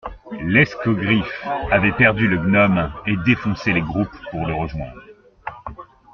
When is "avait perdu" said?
1.69-2.27